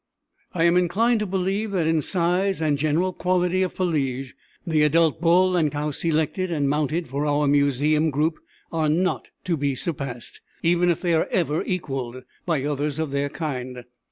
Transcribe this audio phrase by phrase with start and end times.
[0.53, 4.33] I am inclined to believe that in size and general quality of pelage
[4.65, 8.39] the adult bull and cow selected and mounted for our Museum group
[8.71, 13.29] are not to be surpassed, even if they are ever equaled, by others of their
[13.29, 13.83] kind.